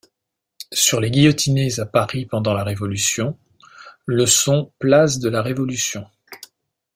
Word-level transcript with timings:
Sur 0.73 0.99
les 0.99 1.11
guillotinées 1.11 1.79
à 1.79 1.85
Paris 1.85 2.25
pendant 2.25 2.55
la 2.55 2.63
Révolution, 2.63 3.37
le 4.07 4.25
sont 4.25 4.71
place 4.79 5.19
de 5.19 5.29
la 5.29 5.43
Révolution. 5.43 6.07